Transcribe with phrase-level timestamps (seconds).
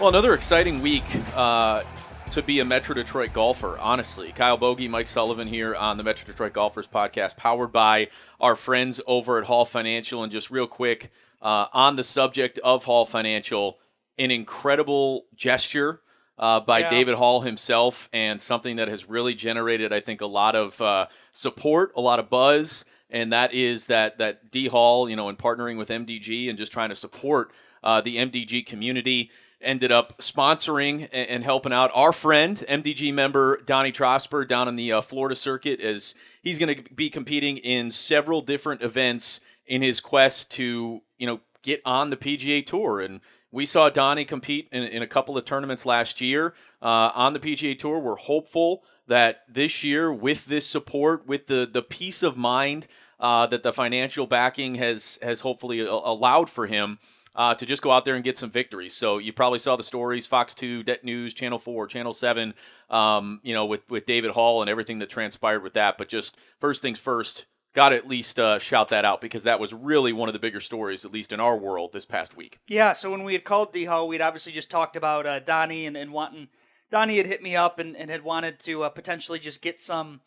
[0.00, 1.04] Well, another exciting week
[1.36, 1.82] uh,
[2.30, 4.32] to be a Metro Detroit golfer, honestly.
[4.32, 8.08] Kyle Bogey, Mike Sullivan here on the Metro Detroit Golfers podcast, powered by
[8.40, 10.22] our friends over at Hall Financial.
[10.22, 11.10] And just real quick,
[11.42, 13.78] uh, on the subject of Hall Financial,
[14.16, 16.00] an incredible gesture
[16.38, 16.88] uh, by Yeah.
[16.88, 21.08] David Hall himself, and something that has really generated, I think, a lot of uh,
[21.32, 22.86] support, a lot of buzz.
[23.10, 26.72] And that is that that D Hall, you know, in partnering with MDG and just
[26.72, 27.52] trying to support
[27.84, 33.92] uh, the MDG community, ended up sponsoring and, helping out our friend, MDG member Donnie
[33.92, 38.40] Trosper, down in the uh, Florida circuit, as he's going to be competing in several
[38.40, 43.00] different events in his quest to, you know, get on the PGA Tour.
[43.00, 43.20] And
[43.52, 47.40] we saw Donnie compete in, in a couple of tournaments last year uh, on the
[47.40, 47.98] PGA Tour.
[47.98, 52.86] We're hopeful that this year, with this support, with the the peace of mind
[53.18, 56.98] uh, that the financial backing has has hopefully a- allowed for him.
[57.32, 58.92] Uh, to just go out there and get some victories.
[58.92, 62.54] So you probably saw the stories, Fox 2, Det News, Channel 4, Channel 7,
[62.90, 65.96] um, you know, with, with David Hall and everything that transpired with that.
[65.96, 69.60] But just first things first, got to at least uh, shout that out because that
[69.60, 72.58] was really one of the bigger stories, at least in our world, this past week.
[72.66, 75.86] Yeah, so when we had called D Hall, we'd obviously just talked about uh, Donnie
[75.86, 76.48] and, and wanting.
[76.90, 80.20] Donnie had hit me up and, and had wanted to uh, potentially just get some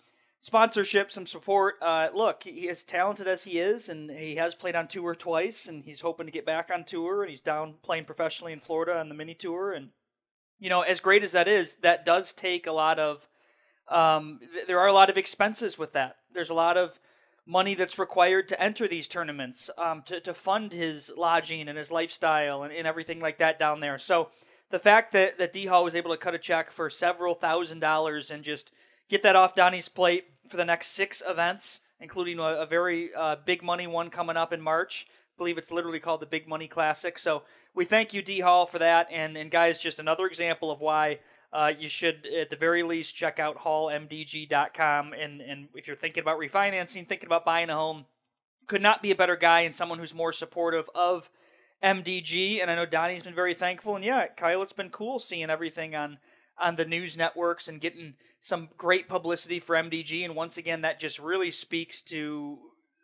[0.44, 1.76] sponsorship, some support.
[1.82, 5.70] Uh, look, he as talented as he is, and he has played on tour twice,
[5.70, 9.00] and he's hoping to get back on tour, and he's down playing professionally in Florida
[9.00, 9.72] on the mini tour.
[9.72, 9.92] And,
[10.60, 13.30] you know, as great as that is, that does take a lot of.
[13.88, 16.18] Um, th- there are a lot of expenses with that.
[16.34, 17.00] There's a lot of
[17.46, 21.92] money that's required to enter these tournaments, um, to, to fund his lodging and his
[21.92, 23.98] lifestyle and, and everything like that down there.
[23.98, 24.30] So
[24.72, 27.80] the fact that, that D Hall was able to cut a check for several thousand
[27.80, 28.72] dollars and just
[29.13, 33.35] get that off Donnie's plate for the next six events, including a, a very uh,
[33.46, 35.06] big money one coming up in March.
[35.07, 37.19] I believe it's literally called the Big Money Classic.
[37.19, 37.44] So
[37.75, 39.07] we thank you, D Hall, for that.
[39.12, 41.19] And, and guys, just another example of why
[41.52, 45.13] uh, you should, at the very least, check out hallmdg.com.
[45.13, 48.06] And, and if you're thinking about refinancing, thinking about buying a home,
[48.66, 51.29] could not be a better guy and someone who's more supportive of
[51.84, 52.63] MDG.
[52.63, 53.96] And I know Donnie's been very thankful.
[53.96, 56.18] And yeah, Kyle, it's been cool seeing everything on
[56.63, 60.24] on the news networks and getting some great publicity for MDG.
[60.24, 62.57] And once again, that just really speaks to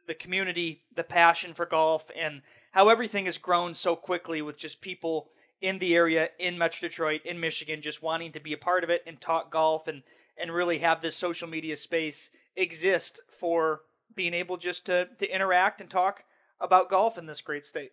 [0.08, 4.82] the community, the passion for golf, and how everything has grown so quickly with just
[4.82, 5.30] people
[5.62, 8.90] in the area, in Metro Detroit, in Michigan, just wanting to be a part of
[8.90, 10.04] it and talk golf and
[10.42, 13.82] and really have this social media space exist for
[14.16, 16.24] being able just to to interact and talk
[16.62, 17.92] about golf in this great state.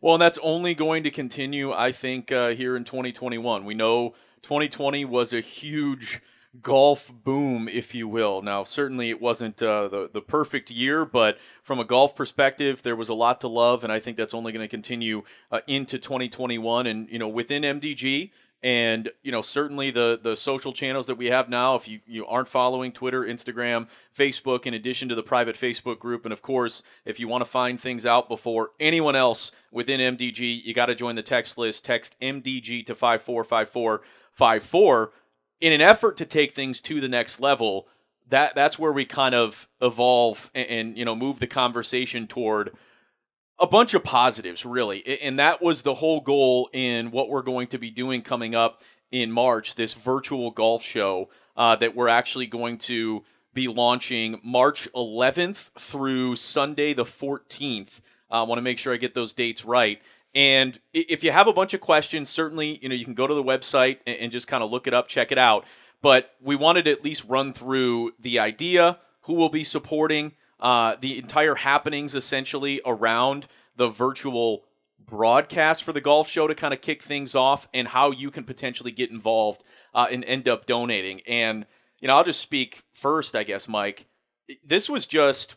[0.00, 3.64] Well, and that's only going to continue, I think, uh, here in 2021.
[3.64, 6.20] We know 2020 was a huge
[6.62, 8.42] golf boom, if you will.
[8.42, 12.96] Now, certainly it wasn't uh, the the perfect year, but from a golf perspective, there
[12.96, 15.98] was a lot to love, and I think that's only going to continue uh, into
[15.98, 16.86] 2021.
[16.86, 18.30] And you know, within MDG.
[18.60, 21.76] And you know, certainly the the social channels that we have now.
[21.76, 26.24] If you, you aren't following Twitter, Instagram, Facebook, in addition to the private Facebook group,
[26.26, 30.64] and of course, if you want to find things out before anyone else within MDG,
[30.64, 31.84] you got to join the text list.
[31.84, 35.12] Text MDG to five four five four five four
[35.60, 37.88] in an effort to take things to the next level.
[38.28, 42.72] That that's where we kind of evolve and, and you know move the conversation toward
[43.58, 45.20] a bunch of positives, really.
[45.20, 48.82] And that was the whole goal in what we're going to be doing coming up
[49.10, 53.24] in March, this virtual golf show uh, that we're actually going to
[53.54, 58.00] be launching March 11th through Sunday the 14th.
[58.30, 60.00] I want to make sure I get those dates right.
[60.34, 63.34] And if you have a bunch of questions, certainly you know you can go to
[63.34, 65.64] the website and, just kind of look it up, check it out.
[66.02, 70.96] But we wanted to at least run through the idea, who will be supporting, uh,
[71.00, 73.46] the entire happenings essentially around
[73.76, 74.64] the virtual
[74.98, 78.44] broadcast for the golf show to kind of kick things off, and how you can
[78.44, 79.64] potentially get involved
[79.94, 81.20] uh, and end up donating.
[81.26, 81.66] And
[82.00, 84.06] you know, I'll just speak first, I guess, Mike.
[84.64, 85.56] This was just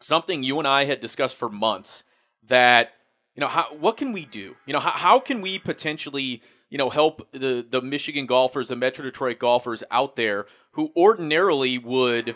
[0.00, 2.04] something you and I had discussed for months
[2.46, 2.92] that
[3.38, 6.76] you know how what can we do you know how, how can we potentially you
[6.76, 12.34] know help the the michigan golfers the metro detroit golfers out there who ordinarily would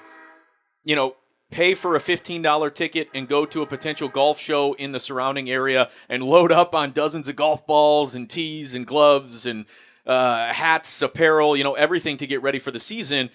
[0.85, 1.17] you know
[1.51, 5.51] pay for a $15 ticket and go to a potential golf show in the surrounding
[5.51, 9.67] area and load up on dozens of golf balls and tees and gloves and
[10.07, 13.29] uh, hats, apparel, you know, everything to get ready for the season.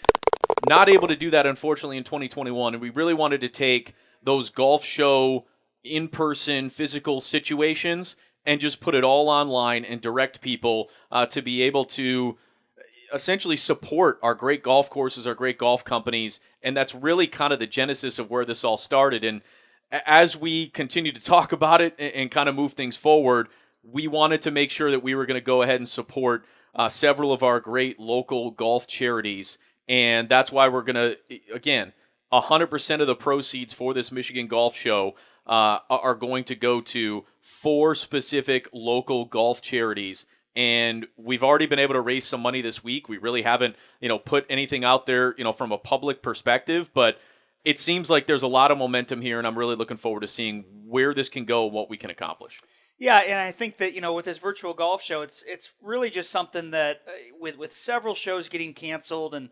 [0.68, 2.74] Not able to do that, unfortunately, in 2021.
[2.74, 3.94] And we really wanted to take
[4.24, 5.46] those golf show
[5.88, 11.42] in person physical situations and just put it all online and direct people uh, to
[11.42, 12.38] be able to
[13.13, 16.39] essentially support our great golf courses, our great golf companies.
[16.62, 19.24] And that's really kind of the genesis of where this all started.
[19.24, 19.42] And
[19.92, 23.48] as we continue to talk about it and, kind of move things forward,
[23.83, 26.45] we wanted to make sure that we were going to go ahead and support
[26.75, 29.57] uh, several of our great local golf charities.
[29.88, 31.18] And that's why we're going to,
[31.54, 31.94] again,
[32.31, 35.16] 100% of the proceeds for this Michigan Golf Show
[35.47, 40.25] uh, are going to go to four specific local golf charities.
[40.55, 43.07] And we've already been able to raise some money this week.
[43.07, 46.89] We really haven't, you know, put anything out there, you know, from a public perspective,
[46.94, 47.19] but
[47.63, 50.27] it seems like there's a lot of momentum here, and I'm really looking forward to
[50.27, 52.61] seeing where this can go and what we can accomplish.
[52.97, 56.09] Yeah, and I think that you know with this virtual golf show, it's it's really
[56.09, 59.49] just something that uh, with with several shows getting canceled and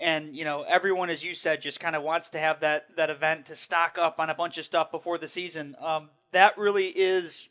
[0.00, 3.10] and you know everyone, as you said, just kind of wants to have that that
[3.10, 5.76] event to stock up on a bunch of stuff before the season.
[5.80, 7.48] Um, that really is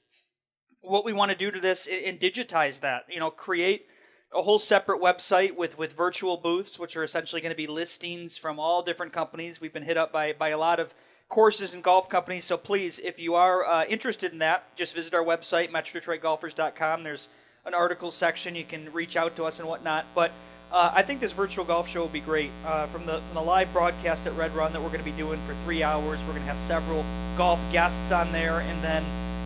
[0.81, 3.05] what we want to do to this and digitize that.
[3.09, 3.87] You know, create
[4.33, 8.37] a whole separate website with with virtual booths, which are essentially going to be listings
[8.37, 9.59] from all different companies.
[9.61, 10.93] We've been hit up by by a lot of
[11.29, 12.45] courses and golf companies.
[12.45, 17.03] So please, if you are uh, interested in that, just visit our website, MetroDetroitGolfers.com.
[17.03, 17.27] There's
[17.65, 18.55] an article section.
[18.55, 20.05] You can reach out to us and whatnot.
[20.15, 20.31] But
[20.71, 22.51] uh, I think this virtual golf show will be great.
[22.65, 25.17] Uh, from the from the live broadcast at Red Run that we're going to be
[25.17, 27.05] doing for three hours, we're going to have several
[27.37, 29.03] golf guests on there, and then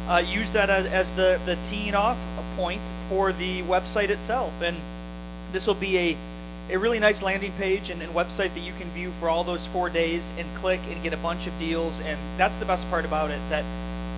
[0.09, 2.17] uh, use that as, as the the teeing off
[2.57, 4.61] point for the website itself.
[4.61, 4.77] And
[5.51, 6.17] this will be a
[6.69, 9.65] a really nice landing page and, and, website that you can view for all those
[9.65, 11.99] four days and click and get a bunch of deals.
[11.99, 13.65] And that's the best part about it that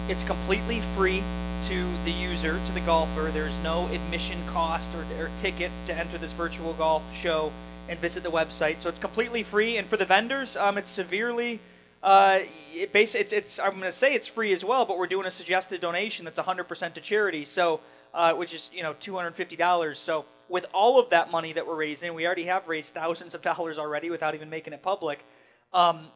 [0.08, 1.24] it's completely free
[1.66, 3.32] to the user, to the golfer.
[3.34, 7.54] There's no admission cost or, or ticket to enter this virtual golf show
[7.88, 8.82] and visit the website.
[8.82, 9.78] So it's completely free.
[9.78, 11.62] And for the vendors, um, it's severely.
[12.02, 12.40] Uh,
[12.74, 15.32] it it's, it's, I'm going to say it's free as well, but we're doing a
[15.32, 17.80] suggested donation that's 100% to charity, so
[18.14, 19.96] uh, which is you know $250.
[19.96, 23.42] So with all of that money that we're raising, we already have raised thousands of
[23.42, 25.24] dollars already without even making it public.
[25.72, 26.08] Um,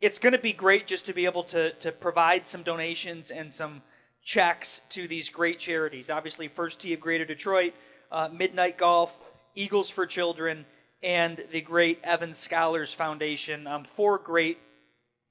[0.00, 3.52] it's going to be great just to be able to to provide some donations and
[3.52, 3.82] some
[4.22, 6.10] checks to these great charities.
[6.10, 7.74] Obviously, First Tee of Greater Detroit,
[8.12, 9.20] uh, Midnight Golf,
[9.54, 10.66] Eagles for Children,
[11.02, 13.66] and the great Evans Scholars Foundation.
[13.66, 14.58] Um, four great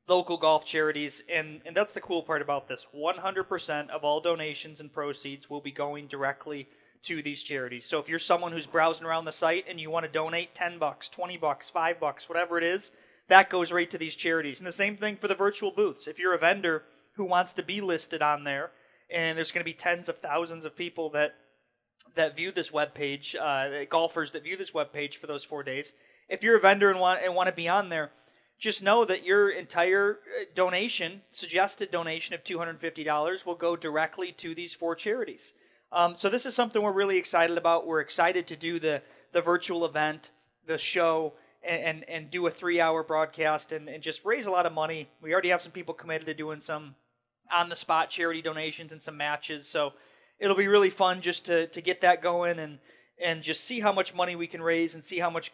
[0.07, 2.87] local golf charities, and, and that's the cool part about this.
[2.95, 6.67] 100% of all donations and proceeds will be going directly
[7.03, 7.85] to these charities.
[7.85, 10.79] So if you're someone who's browsing around the site and you want to donate 10
[10.79, 12.91] bucks, 20 bucks, 5 bucks, whatever it is,
[13.27, 14.59] that goes right to these charities.
[14.59, 16.07] And the same thing for the virtual booths.
[16.07, 16.83] If you're a vendor
[17.13, 18.71] who wants to be listed on there
[19.09, 21.35] and there's going to be tens of thousands of people that
[22.15, 25.61] that view this web page, uh, golfers that view this web page for those 4
[25.63, 25.93] days,
[26.27, 28.11] if you're a vendor and want and want to be on there,
[28.57, 34.53] just know that your entire uh, donation, suggested donation of $250 will go directly to
[34.53, 35.53] these four charities.
[35.91, 37.87] Um, so this is something we're really excited about.
[37.87, 39.01] We're excited to do the
[39.31, 40.31] the virtual event,
[40.65, 41.33] the show,
[41.63, 44.73] and and, and do a three hour broadcast and, and just raise a lot of
[44.73, 45.09] money.
[45.21, 46.95] We already have some people committed to doing some
[47.55, 49.67] on the spot charity donations and some matches.
[49.67, 49.93] So
[50.39, 52.79] it'll be really fun just to to get that going and
[53.21, 55.51] and just see how much money we can raise and see how much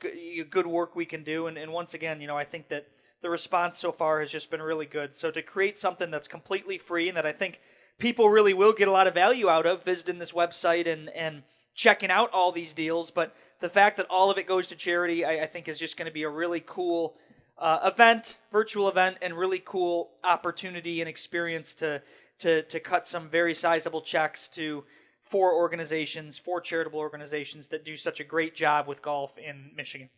[0.49, 1.47] good work we can do.
[1.47, 2.87] And, and once again, you know, I think that
[3.21, 5.15] the response so far has just been really good.
[5.15, 7.59] So to create something that's completely free and that I think
[7.97, 11.41] people really will get a lot of value out of visiting this website and, and
[11.73, 13.09] checking out all these deals.
[13.09, 15.97] But the fact that all of it goes to charity, I, I think, is just
[15.97, 17.15] going to be a really cool
[17.57, 22.01] uh, event, virtual event, and really cool opportunity and experience to
[22.39, 24.83] to to cut some very sizable checks to
[25.23, 30.09] four organizations, four charitable organizations that do such a great job with golf in Michigan.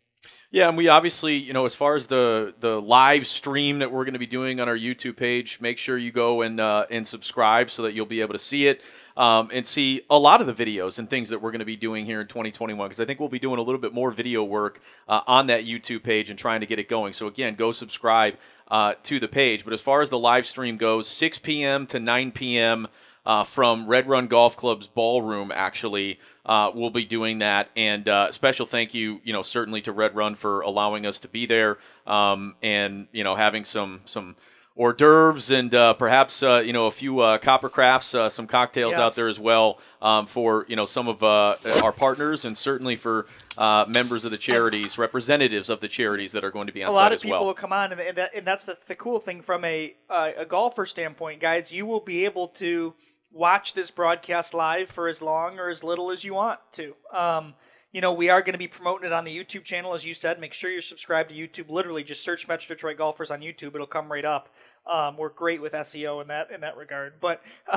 [0.50, 4.04] Yeah, and we obviously, you know, as far as the the live stream that we're
[4.04, 7.06] going to be doing on our YouTube page, make sure you go and uh, and
[7.06, 8.80] subscribe so that you'll be able to see it
[9.18, 11.76] um, and see a lot of the videos and things that we're going to be
[11.76, 12.88] doing here in 2021.
[12.88, 15.66] Because I think we'll be doing a little bit more video work uh, on that
[15.66, 17.12] YouTube page and trying to get it going.
[17.12, 18.36] So again, go subscribe
[18.68, 19.64] uh, to the page.
[19.64, 21.86] But as far as the live stream goes, 6 p.m.
[21.88, 22.88] to 9 p.m.
[23.28, 27.68] Uh, from Red Run Golf Club's ballroom, actually uh, we'll be doing that.
[27.76, 31.28] And uh, special thank you, you know, certainly to Red Run for allowing us to
[31.28, 31.76] be there
[32.08, 34.34] um, and you know having some some
[34.76, 38.46] hors d'oeuvres and uh, perhaps uh, you know a few uh, copper crafts, uh, some
[38.46, 39.00] cocktails yes.
[39.00, 41.54] out there as well um, for you know some of uh,
[41.84, 43.26] our partners and certainly for
[43.58, 46.90] uh, members of the charities, representatives of the charities that are going to be on
[46.90, 47.46] a lot of people well.
[47.46, 50.46] will come on, and, and, that, and that's the, the, cool thing from a a
[50.46, 51.72] golfer standpoint, guys.
[51.72, 52.94] You will be able to
[53.30, 56.94] watch this broadcast live for as long or as little as you want to.
[57.12, 57.54] Um,
[57.92, 60.12] you know, we are going to be promoting it on the YouTube channel, as you
[60.12, 60.38] said.
[60.38, 61.70] Make sure you're subscribed to YouTube.
[61.70, 64.54] Literally, just search Metro Detroit Golfers on YouTube; it'll come right up.
[64.86, 67.14] Um, we're great with SEO in that in that regard.
[67.18, 67.42] But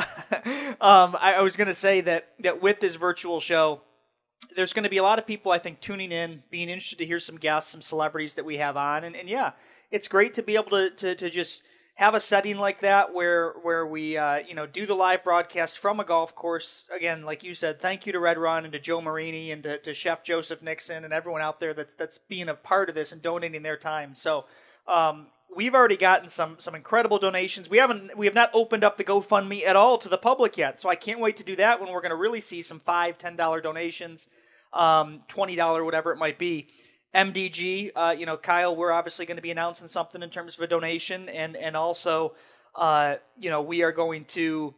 [0.82, 3.82] um, I, I was going to say that that with this virtual show,
[4.56, 7.06] there's going to be a lot of people, I think, tuning in, being interested to
[7.06, 9.52] hear some guests, some celebrities that we have on, and, and yeah,
[9.92, 11.64] it's great to be able to, to, to just
[11.96, 15.78] have a setting like that where where we uh, you know do the live broadcast
[15.78, 16.88] from a golf course.
[16.94, 19.78] Again, like you said, thank you to Red Run and to Joe Marini and to,
[19.80, 23.12] to Chef Joseph Nixon and everyone out there that's that's being a part of this
[23.12, 24.16] and donating their time.
[24.16, 24.46] So.
[24.88, 27.70] Um, we've already gotten some some incredible donations.
[27.70, 30.80] We haven't we have not opened up the GoFundMe at all to the public yet,
[30.80, 33.18] so I can't wait to do that when we're going to really see some five,
[33.18, 34.28] ten dollar donations,
[34.74, 36.70] um, twenty dollar whatever it might be.
[37.14, 40.62] MDG, uh, you know, Kyle, we're obviously going to be announcing something in terms of
[40.62, 42.36] a donation, and and also,
[42.76, 44.74] uh, you know, we are going to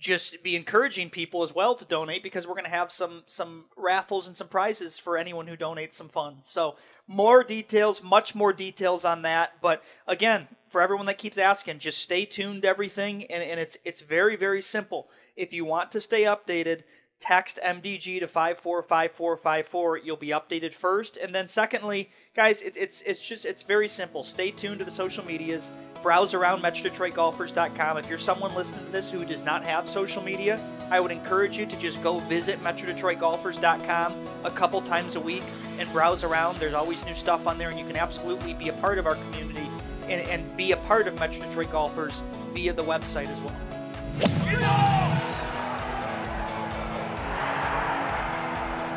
[0.00, 3.66] just be encouraging people as well to donate because we're going to have some some
[3.76, 6.48] raffles and some prizes for anyone who donates some funds.
[6.48, 6.76] So
[7.06, 9.60] more details, much more details on that.
[9.60, 14.00] But again, for everyone that keeps asking, just stay tuned everything, and, and it's it's
[14.00, 15.10] very very simple.
[15.36, 16.82] If you want to stay updated,
[17.20, 19.98] text MDG to 545454.
[19.98, 21.16] You'll be updated first.
[21.16, 24.22] And then secondly, guys, it, it's it's just it's very simple.
[24.22, 25.70] Stay tuned to the social medias.
[26.02, 27.98] Browse around MetroDetroitGolfers.com.
[27.98, 30.58] If you're someone listening to this who does not have social media,
[30.90, 35.42] I would encourage you to just go visit MetroDetroitGolfers.com a couple times a week
[35.78, 36.56] and browse around.
[36.56, 39.16] There's always new stuff on there, and you can absolutely be a part of our
[39.16, 39.68] community
[40.08, 42.22] and, and be a part of Metro Detroit Golfers
[42.52, 45.29] via the website as well.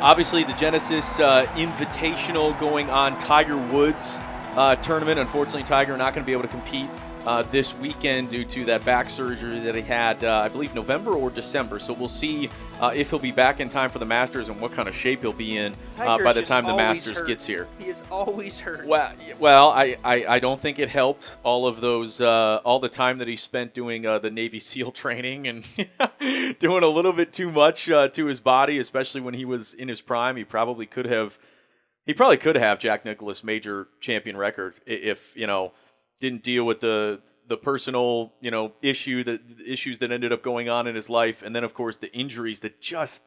[0.04, 4.18] Obviously, the Genesis uh, Invitational going on Tiger Woods
[4.56, 5.18] uh, tournament.
[5.18, 6.88] Unfortunately, Tiger not going to be able to compete
[7.26, 11.12] uh, this weekend due to that back surgery that he had, uh, I believe, November
[11.12, 11.78] or December.
[11.78, 14.72] So we'll see uh, if he'll be back in time for the Masters and what
[14.72, 17.26] kind of shape he'll be in uh, by the time the Masters hurt.
[17.26, 17.66] gets here.
[17.78, 18.86] He is always hurt.
[18.86, 22.88] Well, well, I, I, I don't think it helped all of those uh, all the
[22.88, 25.64] time that he spent doing uh, the Navy SEAL training and
[26.58, 30.00] doing a little bit too much to his body, especially when he was in his
[30.00, 30.36] prime.
[30.36, 31.38] He probably could have.
[32.06, 35.72] He probably could have Jack Nicklaus major champion record if you know
[36.20, 40.68] didn't deal with the the personal you know issue that issues that ended up going
[40.68, 43.22] on in his life, and then of course the injuries that just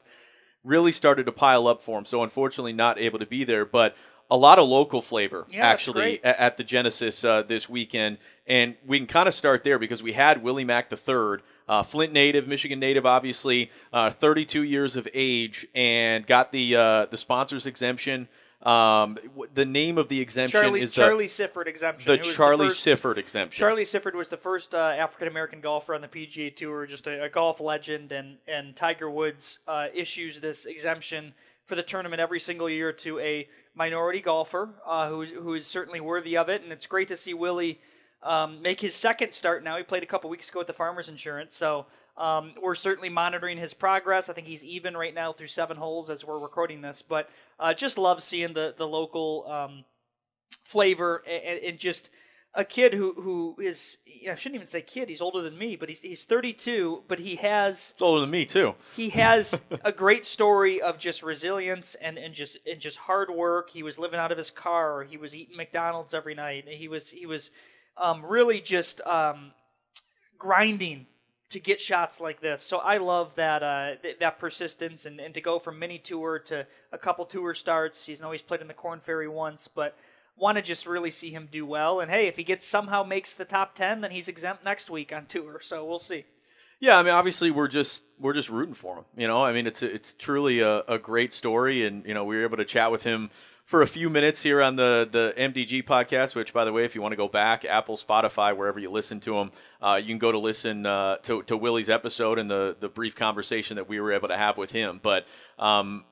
[0.63, 2.05] really started to pile up for him.
[2.05, 3.95] So unfortunately, not able to be there, but
[4.29, 8.97] a lot of local flavor yeah, actually at, the Genesis uh, this weekend, and we
[8.97, 11.37] can kind of start there because we had Willie Mack III.
[11.69, 17.05] Uh, Flint native, Michigan native, obviously, uh, 32 years of age, and got the uh,
[17.07, 18.27] the sponsors exemption.
[18.63, 19.19] Um,
[19.53, 22.11] the name of the exemption Charlie, is Charlie the, Sifford exemption.
[22.11, 23.59] The Charlie the first, Sifford exemption.
[23.59, 27.25] Charlie Sifford was the first uh, African American golfer on the PGA Tour, just a,
[27.25, 31.33] a golf legend, and and Tiger Woods uh, issues this exemption
[31.65, 35.99] for the tournament every single year to a minority golfer uh, who who is certainly
[35.99, 37.79] worthy of it, and it's great to see Willie.
[38.23, 39.77] Um, make his second start now.
[39.77, 41.85] He played a couple weeks ago with the Farmers Insurance, so
[42.17, 44.27] um, we're certainly monitoring his progress.
[44.29, 47.73] I think he's even right now through seven holes as we're recording this, but uh,
[47.73, 49.85] just love seeing the the local um,
[50.63, 52.09] flavor and, and, just
[52.53, 53.97] a kid who who is
[54.29, 55.09] I shouldn't even say kid.
[55.09, 58.45] He's older than me, but he's he's 32, but he has it's older than me
[58.45, 58.75] too.
[58.95, 63.69] He has a great story of just resilience and and just and just hard work.
[63.69, 65.03] He was living out of his car.
[65.03, 66.67] He was eating McDonald's every night.
[66.67, 67.51] He was he was
[67.95, 69.51] um, really just um,
[70.37, 71.07] grinding
[71.49, 72.61] to get shots like this.
[72.61, 76.39] So I love that uh, th- that persistence and, and to go from mini tour
[76.39, 78.05] to a couple tour starts.
[78.05, 79.97] He's always played in the Corn Ferry once, but
[80.35, 81.99] want to just really see him do well.
[81.99, 85.13] And hey, if he gets somehow makes the top ten, then he's exempt next week
[85.13, 85.59] on tour.
[85.61, 86.25] So we'll see.
[86.79, 89.05] Yeah, I mean, obviously we're just we're just rooting for him.
[89.15, 92.35] You know, I mean, it's it's truly a, a great story, and you know, we
[92.35, 93.31] were able to chat with him
[93.67, 96.33] for a few minutes here on the the MDG podcast.
[96.33, 99.19] Which, by the way, if you want to go back, Apple, Spotify, wherever you listen
[99.19, 102.75] to them, uh, you can go to listen uh, to to Willie's episode and the
[102.79, 104.99] the brief conversation that we were able to have with him.
[105.03, 105.27] But
[105.59, 106.05] um,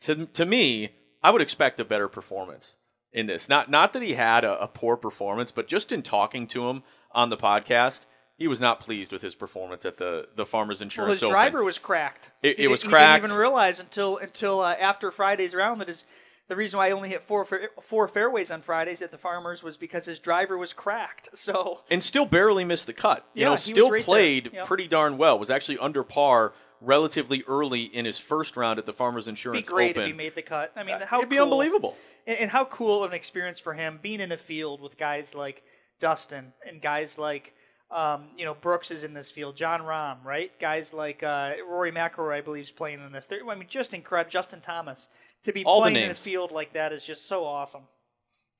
[0.00, 0.90] to to me,
[1.22, 2.76] I would expect a better performance
[3.12, 3.48] in this.
[3.48, 6.84] Not not that he had a, a poor performance, but just in talking to him
[7.10, 8.06] on the podcast
[8.38, 11.06] he was not pleased with his performance at the the Farmers Insurance.
[11.06, 11.32] Well, his Open.
[11.32, 12.32] driver was cracked.
[12.42, 13.14] It, it he, was cracked.
[13.14, 16.04] He didn't even realize until until uh, after Friday's round that his
[16.52, 17.46] the reason why I only hit four
[17.80, 21.30] four fairways on Fridays at the Farmers was because his driver was cracked.
[21.42, 23.26] So and still barely missed the cut.
[23.32, 24.66] You yeah, know, still right played yep.
[24.66, 25.38] pretty darn well.
[25.38, 29.68] Was actually under par relatively early in his first round at the Farmers Insurance It'd
[29.68, 30.02] be great Open.
[30.02, 30.72] if he made the cut.
[30.76, 31.96] I mean, how it'd be unbelievable.
[32.26, 35.34] And, and how cool of an experience for him being in a field with guys
[35.34, 35.64] like
[36.00, 37.54] Dustin and guys like
[37.90, 39.54] Um, you know, Brooks is in this field.
[39.54, 40.50] Jon Rahm, right?
[40.58, 43.26] Guys like uh, Rory McIlroy, I believe, is playing in this.
[43.26, 44.30] They're, I mean, just incredible.
[44.30, 45.08] Justin Thomas
[45.44, 47.82] to be All playing in a field like that is just so awesome.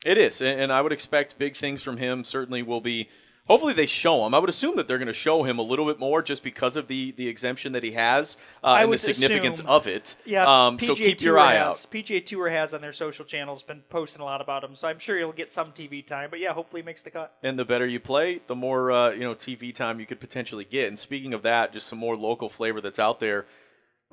[0.04, 2.24] It is, and I would expect big things from him.
[2.24, 3.08] Certainly will be.
[3.46, 4.34] Hopefully they show him.
[4.34, 6.76] I would assume that they're going to show him a little bit more just because
[6.76, 9.68] of the, the exemption that he has uh, and the significance assume.
[9.68, 10.14] of it.
[10.24, 11.90] Yeah, Um, PGA so keep Tour your eye has, out.
[11.90, 15.00] PGA Tour has on their social channels been posting a lot about him, so I'm
[15.00, 16.30] sure he'll get some TV time.
[16.30, 17.36] But yeah, hopefully he makes the cut.
[17.42, 20.64] And the better you play, the more uh, you know TV time you could potentially
[20.64, 20.86] get.
[20.86, 23.46] And speaking of that, just some more local flavor that's out there.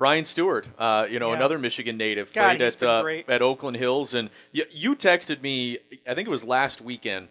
[0.00, 1.36] Brian Stuard, uh, you know, Yeah.
[1.36, 5.76] another Michigan native, God, played at uh, at Oakland Hills, and you, you texted me.
[6.08, 7.28] I think it was last weekend.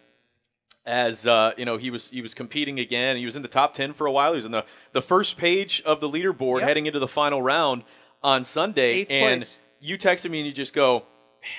[0.86, 3.16] As uh, you know, he was he was competing again.
[3.16, 4.30] He was in the top ten for a while.
[4.32, 6.68] He was in the the first page of the leaderboard Yep.
[6.68, 7.82] heading into the final round
[8.22, 9.00] on Sunday.
[9.00, 9.58] Eighth and place.
[9.80, 11.00] you texted me and you just go,
[11.42, 11.50] "Man,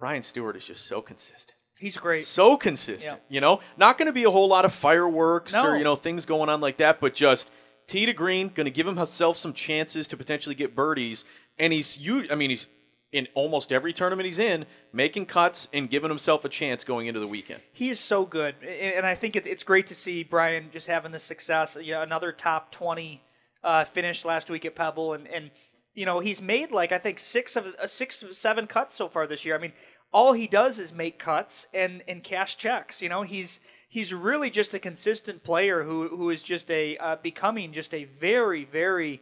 [0.00, 2.24] Brian Stuard is just so consistent." He's great.
[2.24, 3.20] so consistent.
[3.28, 5.64] You know, not going to be a whole lot of fireworks No.
[5.66, 7.50] or you know things going on like that, but just
[7.88, 11.24] tee to green, going to give himself some chances to potentially get birdies.
[11.58, 11.98] And he's.
[12.30, 12.68] I mean, he's
[13.10, 17.18] in almost every tournament he's in, making cuts and giving himself a chance going into
[17.18, 17.60] the weekend.
[17.72, 21.24] He is so good, and I think it's great to see Brian just having this
[21.24, 21.76] success.
[21.80, 23.22] You know, another top twenty
[23.64, 25.50] uh, finish last week at Pebble, and and
[25.94, 29.08] you know he's made like I think six of uh, six of seven cuts so
[29.08, 29.56] far this year.
[29.56, 29.72] I mean,
[30.12, 33.00] all he does is make cuts and and cash checks.
[33.00, 37.16] You know, he's he's really just a consistent player who who is just a uh,
[37.16, 39.20] becoming just a very very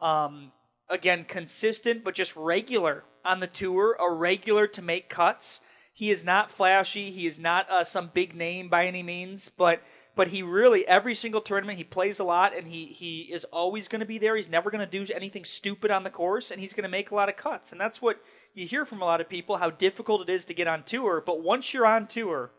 [0.00, 0.52] um,
[0.88, 5.60] again consistent but just regular on the tour, a regular to make cuts.
[5.92, 7.10] He is not flashy.
[7.10, 9.82] He is not uh, some big name by any means, but
[10.14, 13.88] but he really every single tournament he plays a lot, and he he is always
[13.88, 14.36] going to be there.
[14.36, 17.10] He's never going to do anything stupid on the course, and he's going to make
[17.10, 18.22] a lot of cuts, and that's what
[18.54, 21.22] you hear from a lot of people how difficult it is to get on tour.
[21.24, 22.50] But once you're on tour,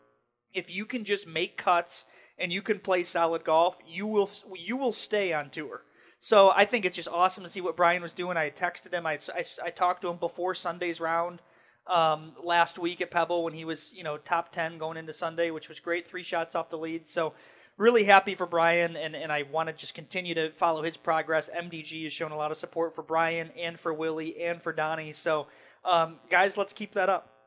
[0.54, 2.04] if you can just make cuts
[2.38, 5.82] and you can play solid golf, you will you will stay on tour.
[6.18, 8.36] So I think it's just awesome to see what Brian was doing.
[8.36, 9.06] I texted him.
[9.06, 11.40] I, I, I talked to him before Sunday's round
[11.86, 15.50] um, last week at Pebble when he was you know top ten going into Sunday,
[15.50, 16.06] which was great.
[16.06, 17.08] Three shots off the lead.
[17.08, 17.34] So
[17.76, 21.48] really happy for Brian, and, and I want to just continue to follow his progress.
[21.54, 25.12] MDG has shown a lot of support for Brian and for Willie and for Donnie.
[25.12, 25.46] So
[25.84, 27.39] um, guys, let's keep that up.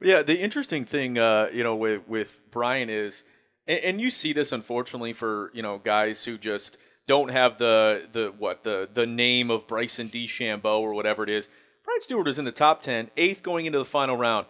[0.00, 3.22] Yeah, the interesting thing, uh, you know, with with Brian is,
[3.66, 8.08] and, and you see this unfortunately for you know guys who just don't have the
[8.12, 11.48] the what the the name of Bryson DeChambeau or whatever it is.
[11.84, 14.46] Brian Stuard is in the top 10, eighth going into the final round.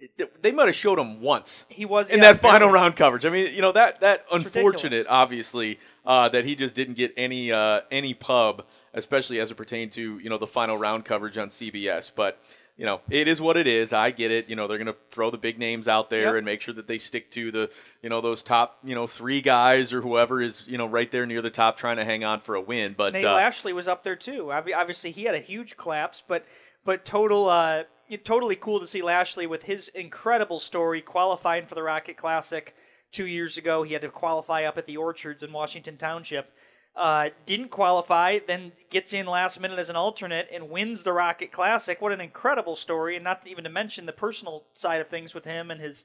[0.00, 2.74] It- They might have showed him once He was in yeah, that final barely.
[2.74, 3.24] round coverage.
[3.26, 5.06] I mean, you know that that unfortunate, ridiculous.
[5.08, 9.92] obviously, uh, that he just didn't get any uh, any pub, especially as it pertained
[9.92, 12.10] to you know the final round coverage on CBS.
[12.14, 12.38] But
[12.76, 13.92] you know, it is what it is.
[13.92, 14.48] I get it.
[14.48, 16.34] You know, they're going to throw the big names out there Yep.
[16.36, 17.70] and make sure that they stick to the
[18.02, 21.26] you know those top you know three guys or whoever is you know right there
[21.26, 22.94] near the top trying to hang on for a win.
[22.96, 24.52] But Nate uh, Lashley was up there too.
[24.52, 26.44] Obviously, he had a huge collapse, but
[26.84, 27.84] but total uh,
[28.24, 32.74] totally cool to see Lashley with his incredible story qualifying for the Rocket Classic
[33.12, 33.82] two years ago.
[33.84, 36.52] He had to qualify up at the Orchards in Washington Township.
[36.96, 41.50] Uh, didn't qualify, then gets in last minute as an alternate and wins the Rocket
[41.50, 42.00] Classic.
[42.00, 43.16] What an incredible story!
[43.16, 46.04] And not even to mention the personal side of things with him and his,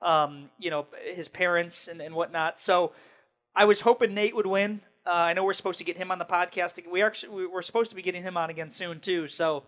[0.00, 2.60] um, you know, his parents and, and whatnot.
[2.60, 2.92] So
[3.56, 4.80] I was hoping Nate would win.
[5.04, 6.80] Uh, I know we're supposed to get him on the podcast.
[6.88, 9.26] We actually we- we're supposed to be getting him on again soon too.
[9.26, 9.64] So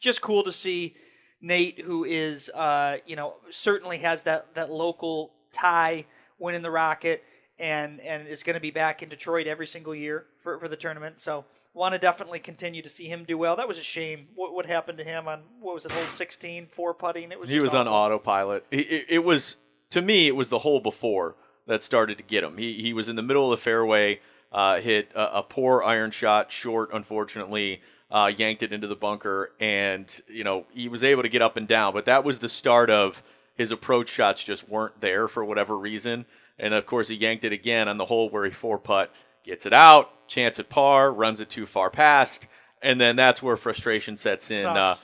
[0.00, 0.96] just cool to see
[1.40, 6.06] Nate, who is uh, you know certainly has that that local tie,
[6.40, 7.22] winning the Rocket,
[7.60, 10.76] and and is going to be back in Detroit every single year for for the
[10.76, 11.18] tournament.
[11.18, 11.44] So
[11.74, 13.54] want to definitely continue to see him do well.
[13.54, 14.28] That was a shame.
[14.34, 17.30] What what happened to him on what was it, hole 16, four putting?
[17.30, 18.64] It was He was on autopilot.
[18.70, 19.56] It, it, it was
[19.90, 22.56] to me, it was the hole before that started to get him.
[22.56, 24.20] He he was in the middle of the fairway,
[24.50, 29.52] uh, hit a, a poor iron shot, short, unfortunately, uh, yanked it into the bunker,
[29.60, 31.92] and you know he was able to get up and down.
[31.92, 33.22] But that was the start of
[33.54, 36.24] his approach shots just weren't there for whatever reason.
[36.62, 39.12] And of course, he yanked it again on the hole where he four putt,
[39.44, 42.46] gets it out, chance at par, runs it too far past,
[42.82, 44.66] and then that's where frustration sets in.
[44.66, 44.94] Uh,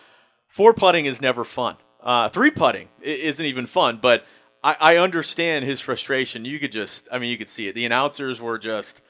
[0.49, 1.77] four putting is never fun.
[2.03, 4.25] Uh, three putting isn't even fun, but
[4.63, 6.45] I, I understand his frustration.
[6.45, 7.75] You could just, I mean, you could see it.
[7.75, 9.01] The announcers were just,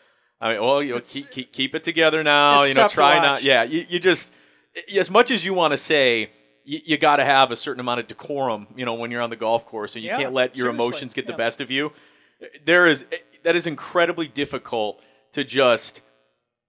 [0.41, 2.63] I mean, well, you know, keep, keep, keep it together now.
[2.63, 3.65] You know, try not, yeah.
[3.65, 4.33] You, you just,
[4.97, 6.31] as much as you want to say,
[6.65, 8.67] you, you got to have a certain amount of decorum.
[8.77, 10.87] You know, when you're on the golf course, and you Yeah, can't let your seriously,
[10.87, 11.93] emotions get the best of you.
[12.65, 13.07] There is
[13.45, 15.01] that is incredibly difficult
[15.33, 16.03] to just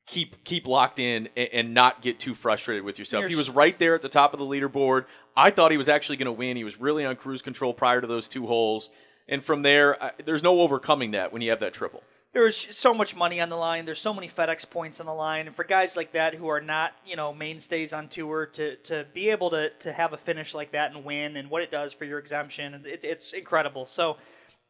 [0.05, 3.21] keep keep locked in and, and not get too frustrated with yourself.
[3.21, 5.05] You're he was right there at the top of the leaderboard.
[5.35, 6.57] I thought he was actually going to win.
[6.57, 8.89] He was really on cruise control prior to those two holes,
[9.27, 12.01] and from there, I, there's no overcoming that when you have that triple.
[12.33, 13.85] there's so much money on the line.
[13.85, 16.61] There's so many FedEx points on the line, and for guys like that who are
[16.61, 20.53] not, you know, mainstays on tour to to be able to to have a finish
[20.53, 23.85] like that and win, and what it does for your exemption, it, it's incredible.
[23.85, 24.17] So.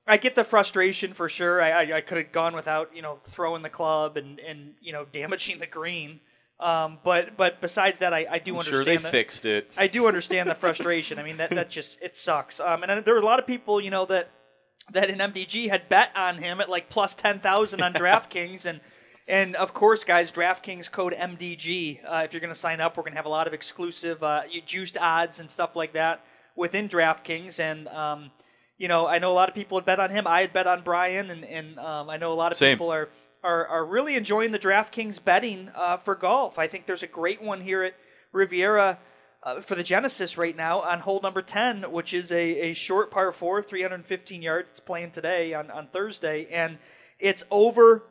[0.08, 1.62] I get the frustration for sure.
[1.62, 4.94] I, I, I could have gone without, you know, throwing the club and, and you
[4.94, 6.22] know, damaging the green.
[6.60, 8.78] Um, but but besides that, I, I do I'm understand.
[8.78, 9.72] sure they that- fixed it.
[9.78, 11.20] I do understand the frustration.
[11.20, 12.60] I mean, that, that just it sucks.
[12.60, 14.32] Um, and there were a lot of people, you know, that
[14.92, 18.82] that in MDG had bet on him at like plus ten thousand on DraftKings, and
[19.28, 22.00] and of course, guys, DraftKings code MDG.
[22.04, 24.24] Uh, if you're going to sign up, we're going to have a lot of exclusive
[24.24, 27.60] uh, juiced odds and stuff like that within DraftKings.
[27.60, 28.32] And um,
[28.78, 30.28] you know, I know a lot of people had bet on him.
[30.28, 32.76] I had bet on Brian, and and um, I know a lot of Same.
[32.76, 33.10] people are.
[33.44, 36.58] Are, are really enjoying the DraftKings betting uh, for golf.
[36.58, 37.94] I think there's a great one here at
[38.34, 38.98] Riviera
[39.44, 43.12] uh, for the Genesis right now on hole number 10, which is a, a short
[43.12, 44.72] par 4, 315 yards.
[44.72, 46.80] It's playing today on, on Thursday, and
[47.20, 48.04] it's over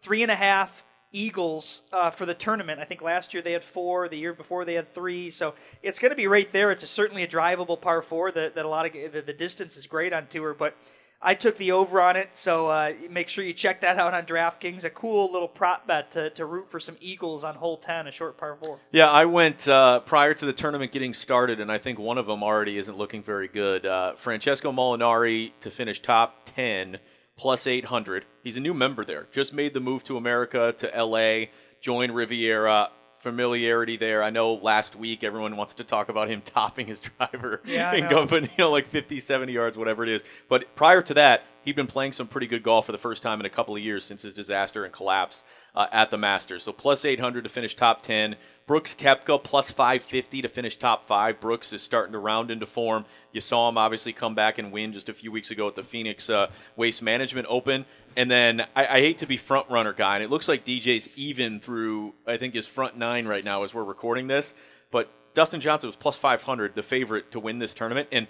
[0.00, 2.80] three and a half Eagles uh, for the tournament.
[2.80, 5.98] I think last year they had four, the year before they had three, so it's
[5.98, 6.70] going to be right there.
[6.72, 9.76] It's a, certainly a drivable par 4 that, that a lot of the, the distance
[9.76, 10.76] is great on tour, but
[11.24, 14.24] I took the over on it, so uh, make sure you check that out on
[14.24, 14.82] DraftKings.
[14.84, 18.10] A cool little prop bet to, to root for some Eagles on hole 10, a
[18.10, 18.80] short par 4.
[18.90, 22.26] Yeah, I went uh, prior to the tournament getting started, and I think one of
[22.26, 23.86] them already isn't looking very good.
[23.86, 26.98] Uh, Francesco Molinari to finish top 10
[27.42, 28.24] plus 800.
[28.44, 29.26] He's a new member there.
[29.32, 31.46] Just made the move to America, to LA,
[31.80, 32.90] joined Riviera.
[33.18, 34.22] Familiarity there.
[34.22, 38.08] I know last week everyone wants to talk about him topping his driver Yeah, and
[38.08, 40.24] going, you know, like 50, 70 yards, whatever it is.
[40.48, 43.40] But prior to that, he'd been playing some pretty good golf for the first time
[43.40, 45.42] in a couple of years since his disaster and collapse
[45.74, 46.62] uh, at the Masters.
[46.62, 48.36] So plus 800 to finish top 10.
[48.66, 51.40] Brooks Koepka plus 550 to finish top five.
[51.40, 53.04] Brooks is starting to round into form.
[53.32, 55.82] You saw him obviously come back and win just a few weeks ago at the
[55.82, 57.84] Phoenix uh, Waste Management Open.
[58.16, 61.08] And then I, I hate to be front runner guy, and it looks like DJ's
[61.16, 64.54] even through I think his front nine right now as we're recording this.
[64.90, 68.28] But Dustin Johnson was plus 500, the favorite to win this tournament, and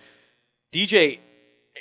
[0.73, 1.19] DJ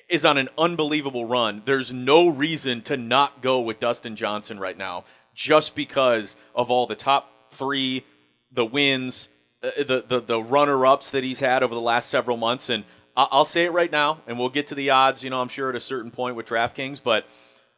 [0.10, 1.62] is on an unbelievable run.
[1.66, 5.06] There's no reason to not go with Dustin Johnson right now,
[5.42, 8.06] just because of all the top three,
[8.52, 9.30] the wins,
[9.64, 12.70] uh, the the, the runner ups that he's had over the last several months.
[12.70, 12.84] And
[13.18, 15.24] I'll say it right now, and we'll get to the odds.
[15.24, 17.26] You know, I'm sure at a certain point with DraftKings, but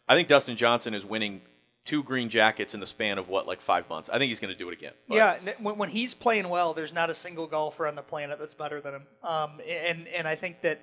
[0.09, 1.41] I think Dustin Johnson is winning
[1.85, 4.09] two green jackets in the span of what, like five months.
[4.09, 4.93] I think he's going to do it again.
[5.07, 8.39] But- Yeah, when, when he's playing well, there's not a single golfer on the planet
[8.39, 9.03] that's better than him.
[9.23, 10.81] Um, and and I think that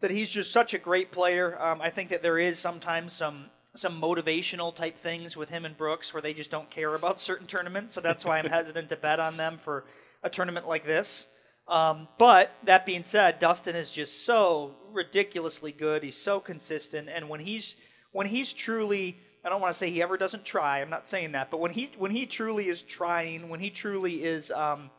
[0.00, 1.60] that he's just such a great player.
[1.60, 5.76] Um, I think that there is sometimes some some motivational type things with him and
[5.76, 7.94] Brooks where they just don't care about certain tournaments.
[7.94, 9.84] So that's why I'm hesitant to bet on them for
[10.22, 11.26] a tournament like this.
[11.68, 16.02] Um, but that being said, Dustin is just so ridiculously good.
[16.02, 17.74] He's so consistent, and when he's
[18.12, 20.80] when he's truly I don't want to say he ever doesn't try.
[20.80, 24.24] I'm not saying that, but when he when he truly is trying, when he truly
[24.24, 24.90] is um,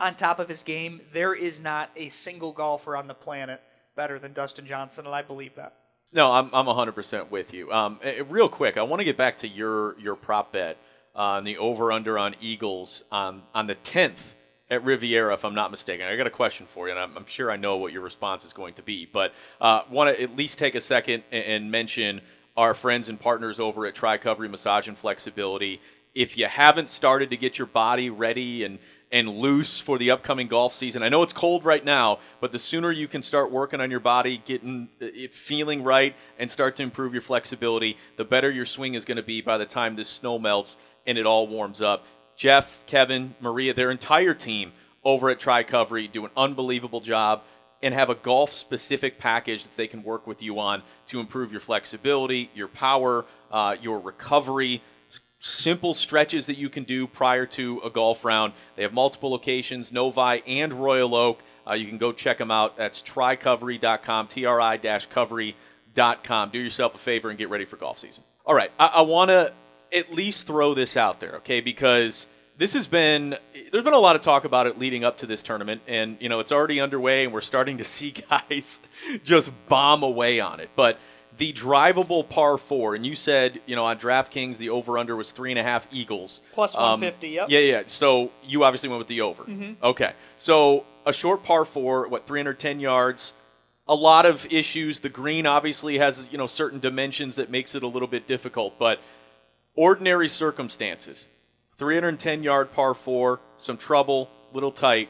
[0.00, 3.60] on top of his game, there is not a single golfer on the planet
[3.94, 5.74] better than Dustin Johnson, and I believe that.
[6.12, 7.72] No, I'm I'm 100% with you.
[7.72, 10.76] Um, eh, real quick, I want to get back to your your prop bet
[11.14, 14.34] on the over under on Eagles on on the 10th
[14.70, 16.06] at Riviera, if I'm not mistaken.
[16.06, 18.44] I got a question for you, and I'm, I'm sure I know what your response
[18.44, 21.70] is going to be, but uh, want to at least take a second and, and
[21.70, 22.22] mention
[22.56, 25.80] our friends and partners over at Tricovery Massage and Flexibility.
[26.14, 28.78] If you haven't started to get your body ready and
[29.12, 31.02] and loose for the upcoming golf season.
[31.02, 34.00] I know it's cold right now, but the sooner you can start working on your
[34.00, 38.94] body, getting it feeling right, and start to improve your flexibility, the better your swing
[38.94, 42.06] is going to be by the time this snow melts and it all warms up.
[42.36, 44.72] Jeff, Kevin, Maria, their entire team
[45.04, 47.42] over at Tricovery do an unbelievable job
[47.82, 51.50] and have a golf specific package that they can work with you on to improve
[51.50, 54.80] your flexibility, your power, uh, your recovery
[55.42, 58.52] simple stretches that you can do prior to a golf round.
[58.76, 61.40] They have multiple locations, Novi and Royal Oak.
[61.66, 62.76] Uh, you can go check them out.
[62.76, 66.50] That's tricovery.com, tri-covery.com.
[66.50, 68.22] Do yourself a favor and get ready for golf season.
[68.46, 69.52] All right, I, I want to
[69.92, 71.60] at least throw this out there, okay?
[71.60, 72.26] Because
[72.56, 73.36] this has been
[73.72, 76.28] there's been a lot of talk about it leading up to this tournament, and you
[76.28, 78.80] know it's already underway, and we're starting to see guys
[79.24, 80.70] just bomb away on it.
[80.76, 80.98] But
[81.38, 85.32] the drivable par four, and you said, you know, on DraftKings, the over under was
[85.32, 86.42] three and a half Eagles.
[86.52, 87.46] Plus Um, 150, yep.
[87.48, 87.82] Yeah, yeah.
[87.86, 89.44] So you obviously went with the over.
[89.82, 90.12] Okay.
[90.36, 93.32] So a short par four, what, 310 yards.
[93.88, 95.00] A lot of issues.
[95.00, 98.78] The green obviously has, you know, certain dimensions that makes it a little bit difficult,
[98.78, 99.00] but
[99.74, 101.26] ordinary circumstances.
[101.78, 105.08] 310 yard par four, some trouble, little tight.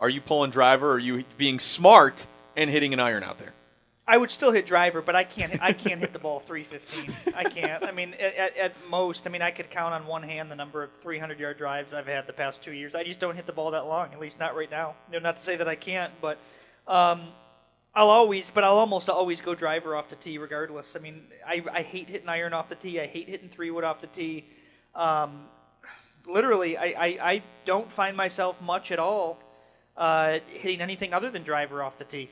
[0.00, 0.88] Are you pulling driver?
[0.90, 3.52] Or are you being smart and hitting an iron out there?
[4.10, 5.62] I would still hit driver, but I can't.
[5.62, 7.14] I can't hit the ball 315.
[7.32, 7.84] I can't.
[7.84, 10.82] I mean, at, at most, I mean, I could count on one hand the number
[10.82, 12.96] of 300 yard drives I've had the past two years.
[12.96, 14.12] I just don't hit the ball that long.
[14.12, 14.96] At least not right now.
[15.12, 16.38] You know, not to say that I can't, but
[16.88, 17.28] um,
[17.94, 20.96] I'll always, but I'll almost always go driver off the tee regardless.
[20.96, 22.98] I mean, I, I hate hitting iron off the tee.
[22.98, 24.44] I hate hitting three wood off the tee.
[24.92, 25.42] Um,
[26.26, 29.40] literally, I, I, I don't find myself much at all
[29.96, 32.28] uh, hitting anything other than driver off the tee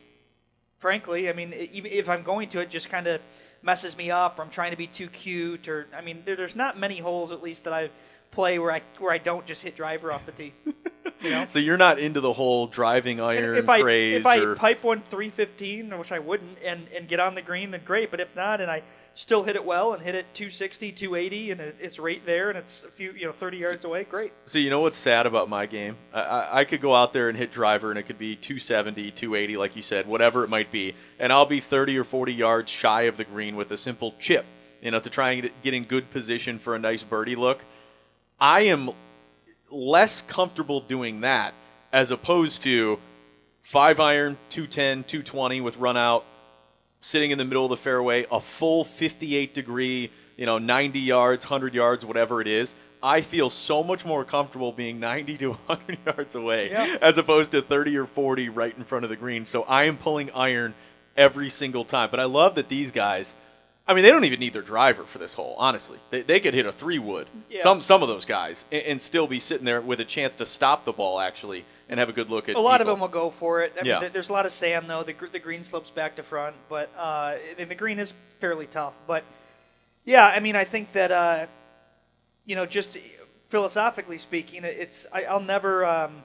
[0.79, 1.29] frankly.
[1.29, 3.21] I mean, even if I'm going to, it just kind of
[3.62, 6.57] messes me up, or I'm trying to be too cute, or I mean, there, there's
[6.57, 7.91] not many holes at least that I
[8.31, 10.53] play where I where I don't just hit driver off the tee.
[11.22, 11.46] You know?
[11.48, 14.85] So you're not into the whole driving iron if I craze, if I or pipe
[14.85, 18.12] one 315, which I wouldn't, and and get on the green, then great.
[18.12, 18.83] But if not, and I
[19.14, 22.59] still hit it well and hit it 260, 280, and it, it's right there, and
[22.59, 24.33] it's a few you know 30 yards away, great.
[24.44, 25.96] So you know what's sad about my game?
[26.12, 29.11] I, I, I could go out there and hit driver, and it could be 270,
[29.11, 32.70] 280, like you said, whatever it might be, and I'll be 30 or 40 yards
[32.70, 34.46] shy of the green with a simple chip,
[34.81, 37.64] you know, to try and get in good position for a nice birdie look.
[38.40, 38.90] I am
[39.70, 41.54] less comfortable doing that
[41.92, 42.98] as opposed to
[43.61, 46.24] five iron, 210, 220 with run out,
[47.00, 51.44] sitting in the middle of the fairway, a full 58 degree, you know, 90 yards,
[51.44, 52.74] 100 yards, whatever it is.
[53.02, 56.96] I feel so much more comfortable being 90 to 100 yards away Yeah.
[57.00, 59.44] as opposed to 30 or 40 right in front of the green.
[59.44, 60.74] So I am pulling iron
[61.16, 62.09] every single time.
[62.11, 63.35] But I love that these guys.
[63.88, 65.55] I mean, they don't even need their driver for this hole.
[65.59, 67.27] Honestly, they, they could hit a three wood.
[67.48, 67.61] Yeah.
[67.61, 70.46] Some some of those guys and, and still be sitting there with a chance to
[70.46, 72.57] stop the ball actually and have a good look at.
[72.57, 73.72] A lot of them will go for it.
[73.81, 74.01] I Yeah.
[74.01, 75.03] mean, there's a lot of sand though.
[75.03, 79.01] The, the green slopes back to front, but uh, the green is fairly tough.
[79.07, 79.24] But
[80.05, 81.46] yeah, I mean, I think that uh,
[82.44, 82.98] you know, just
[83.46, 86.22] philosophically speaking, it's I, I'll never, um,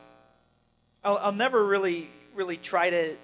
[1.03, 3.15] I'll, I'll never really, really try to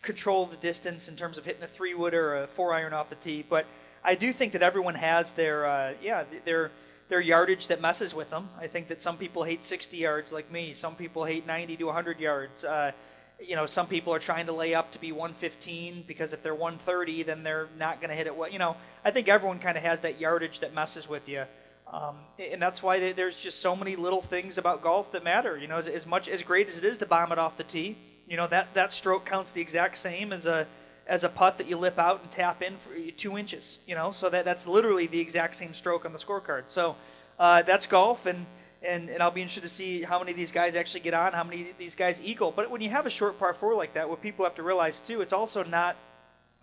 [0.00, 3.10] control the distance in terms of hitting a three wood or a four iron off
[3.10, 3.44] the tee.
[3.48, 3.66] But
[4.04, 6.70] I do think that everyone has their, uh, yeah, their
[7.08, 8.48] their yardage that messes with them.
[8.58, 10.72] I think that some people hate 60 yards like me.
[10.72, 12.64] Some people hate 90 to 100 yards.
[12.64, 12.92] Uh,
[13.38, 16.54] you know, some people are trying to lay up to be 115 because if they're
[16.54, 18.34] 130, then they're not going to hit it.
[18.34, 21.44] Well, you know, I think everyone kind of has that yardage that messes with you.
[21.92, 25.58] Um, and that's why there- there's just so many little things about golf that matter.
[25.58, 27.64] You know, as, as much as great as it is to bomb it off the
[27.64, 30.66] tee, you know that that stroke counts the exact same as a
[31.06, 33.78] as a putt that you lip out and tap in for two inches.
[33.86, 36.68] You know, so that that's literally the exact same stroke on the scorecard.
[36.68, 36.96] So
[37.38, 38.46] uh, that's golf, and,
[38.82, 41.32] and and I'll be interested to see how many of these guys actually get on,
[41.32, 42.52] how many of these guys eagle.
[42.52, 45.00] But when you have a short par four like that, what people have to realize
[45.00, 45.96] too, it's also not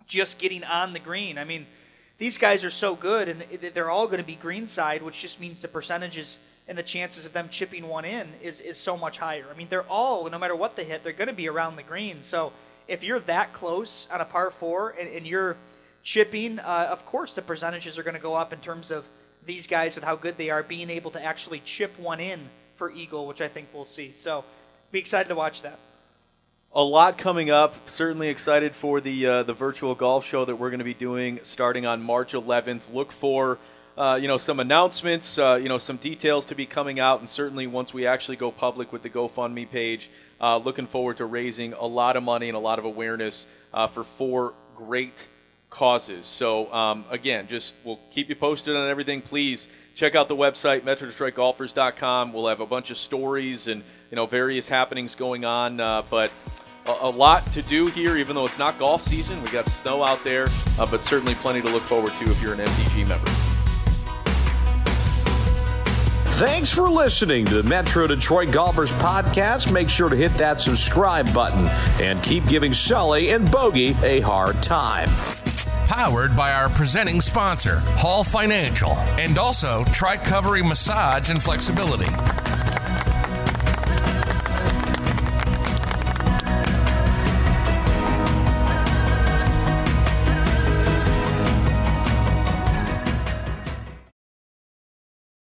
[0.06, 1.38] just getting on the green.
[1.38, 1.66] I mean,
[2.18, 3.44] these guys are so good, and
[3.74, 7.32] they're all going to be greenside, which just means the percentages and the chances of
[7.32, 9.44] them chipping one in is, is so much higher.
[9.52, 11.82] I mean, they're all, no matter what they hit, they're going to be around the
[11.82, 12.22] green.
[12.22, 12.52] So
[12.86, 15.56] if you're that close on a par four and, and you're
[16.04, 19.08] chipping, uh, of course the percentages are going to go up in terms of
[19.44, 22.92] these guys with how good they are being able to actually chip one in for
[22.92, 24.12] eagle, which I think we'll see.
[24.12, 24.44] So
[24.92, 25.80] be excited to watch that.
[26.72, 27.88] a lot coming up.
[27.88, 31.40] Certainly excited for the uh, the virtual golf show that we're going to be doing
[31.42, 32.94] starting on March 11th.
[32.94, 33.58] Look for
[34.00, 37.28] uh, you know some announcements, uh, you know some details to be coming out, and
[37.28, 40.10] certainly once we actually go public with the GoFundMe page,
[40.40, 43.86] uh, looking forward to raising a lot of money and a lot of awareness uh,
[43.86, 45.28] for four great
[45.68, 46.24] causes.
[46.24, 49.20] So um, again, just we'll keep you posted on everything.
[49.20, 52.32] Please check out the website metrodetroitgolfers.com.
[52.32, 56.32] We'll have a bunch of stories and you know various happenings going on, uh, but
[56.86, 58.16] a, lot to do here.
[58.16, 61.60] Even though it's not golf season, we got snow out there, uh, but certainly plenty
[61.60, 63.30] to look forward to if you're an MDG member.
[66.40, 69.70] Thanks for listening to the Metro Detroit Golfers Podcast.
[69.70, 71.66] Make sure to hit that subscribe button
[72.02, 75.10] and keep giving Sully and Bogey a hard time.
[75.84, 82.10] Powered by our presenting sponsor, Hall Financial, and also Tricovery Massage and Flexibility.